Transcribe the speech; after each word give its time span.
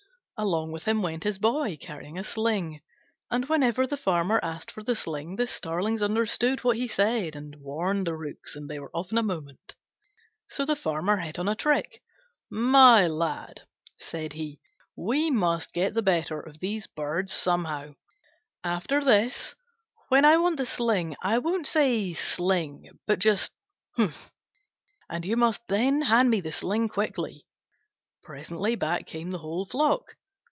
Along 0.43 0.71
with 0.71 0.85
him 0.87 1.03
went 1.03 1.23
his 1.23 1.37
Boy, 1.37 1.77
carrying 1.79 2.17
a 2.17 2.23
sling: 2.23 2.81
and 3.29 3.45
whenever 3.47 3.85
the 3.85 3.95
Farmer 3.95 4.39
asked 4.41 4.71
for 4.71 4.81
the 4.81 4.95
sling 4.95 5.35
the 5.35 5.45
starlings 5.45 6.01
understood 6.01 6.63
what 6.63 6.77
he 6.77 6.87
said 6.87 7.35
and 7.35 7.57
warned 7.57 8.07
the 8.07 8.15
Rooks 8.15 8.55
and 8.55 8.67
they 8.67 8.79
were 8.79 8.89
off 8.91 9.11
in 9.11 9.19
a 9.19 9.21
moment. 9.21 9.75
So 10.49 10.65
the 10.65 10.75
Farmer 10.75 11.17
hit 11.17 11.37
on 11.37 11.47
a 11.47 11.53
trick. 11.53 12.01
"My 12.49 13.05
lad," 13.05 13.67
said 13.99 14.33
he, 14.33 14.59
"we 14.95 15.29
must 15.29 15.73
get 15.73 15.93
the 15.93 16.01
better 16.01 16.39
of 16.41 16.59
these 16.59 16.87
birds 16.87 17.31
somehow. 17.31 17.91
After 18.63 19.03
this, 19.03 19.53
when 20.09 20.25
I 20.25 20.37
want 20.37 20.57
the 20.57 20.65
sling, 20.65 21.15
I 21.21 21.37
won't 21.37 21.67
say 21.67 22.13
'sling,' 22.15 22.89
but 23.05 23.19
just 23.19 23.53
'humph!' 23.95 24.31
and 25.07 25.23
you 25.23 25.37
must 25.37 25.61
then 25.67 26.01
hand 26.01 26.31
me 26.31 26.41
the 26.41 26.51
sling 26.51 26.87
quickly." 26.87 27.45
Presently 28.23 28.73
back 28.75 29.05
came 29.05 29.29
the 29.29 29.37
whole 29.37 29.67
flock. 29.67 30.15